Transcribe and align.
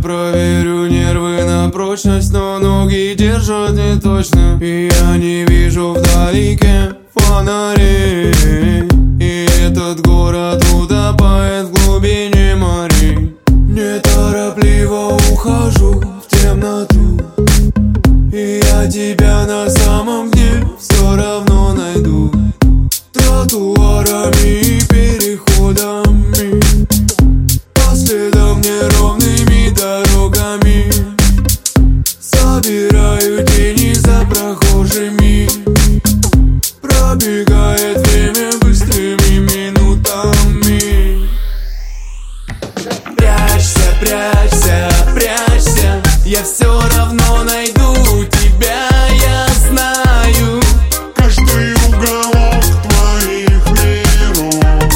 проверю 0.00 0.86
нервы 0.86 1.44
на 1.44 1.70
прочность 1.70 2.32
Но 2.32 2.58
ноги 2.58 3.14
держат 3.16 3.72
не 3.72 4.00
точно, 4.00 4.58
И 4.60 4.90
я 4.90 5.16
не 5.16 5.44
вижу 5.44 5.94
вдалеке 5.94 6.94
фонарей. 7.14 8.19
Собираю 32.90 33.46
тени 33.46 33.94
за 33.94 34.26
прохожими. 34.28 35.48
Пробегает 36.82 37.98
время 38.08 38.50
быстрыми 38.60 39.38
минутами. 39.38 41.28
Прячься, 43.16 43.94
прячься, 44.00 44.90
прячься. 45.14 46.02
Я 46.24 46.42
все 46.42 46.80
равно 46.96 47.44
найду 47.44 48.24
тебя, 48.24 48.88
я 49.22 49.46
знаю. 49.68 50.60
Каждый 51.14 51.74
уголок 51.86 52.64
твоих 52.88 53.66
миров. 53.78 54.92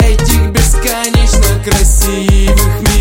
Этих 0.00 0.50
бесконечно 0.50 1.62
красивых 1.64 2.80
миров 2.80 2.93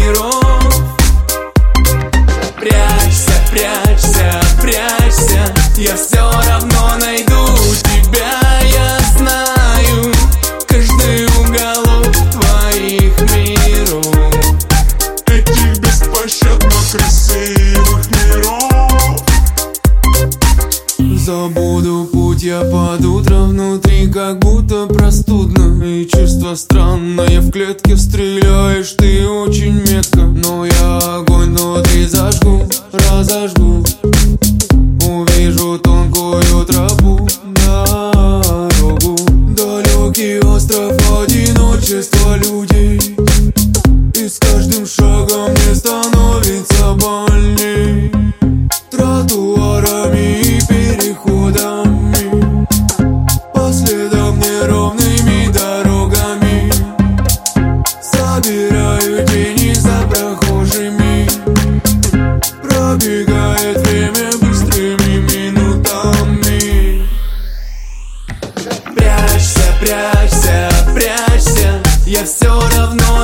я 22.43 22.59
под 22.61 23.05
утро 23.05 23.43
внутри 23.43 24.11
как 24.11 24.39
будто 24.39 24.85
простудно. 24.87 25.81
И 25.81 26.05
чувство 26.05 26.55
странное 26.55 27.39
в 27.39 27.51
клетке 27.51 27.95
стреляешь 27.95 28.91
ты 28.97 29.25
очень 29.25 29.75
метко. 29.89 30.21
Но 30.21 30.65
я 30.65 30.97
огонь 30.97 31.55
внутри 31.55 32.05
зажгу, 32.05 32.67
разожгу. 32.91 33.85
Увижу 35.07 35.79
тонкую 35.79 36.65
тропу, 36.65 37.27
дорогу. 37.65 39.15
Далекий 39.55 40.39
остров 40.39 40.93
одиночества 41.21 42.35
людей. 42.37 42.99
И 44.15 44.27
с 44.27 44.37
каждым 44.39 44.85
шагом 44.85 45.53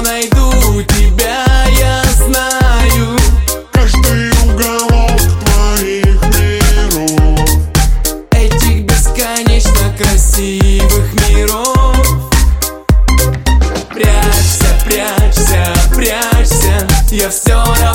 найду 0.02 0.84
тебя, 0.84 1.46
я 1.78 2.04
знаю. 2.26 3.18
Каждый 3.72 4.32
уголок 4.46 5.20
твоих 5.44 6.22
миров. 6.38 7.50
Этих 8.32 8.86
бесконечно 8.86 9.94
красивых 9.98 11.14
миров. 11.30 12.30
Прячься, 13.94 14.68
прячься, 14.86 15.74
прячься 15.96 16.88
Я 17.12 17.30
все 17.30 17.56
равно 17.82 17.89